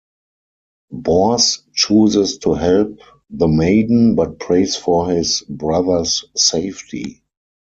[0.91, 7.21] Bors chooses to help the maiden, but prays for his brother's safety.